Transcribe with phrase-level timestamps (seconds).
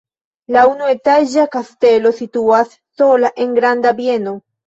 [0.53, 4.37] La unuetaĝa kastelo situas sola en granda bieno.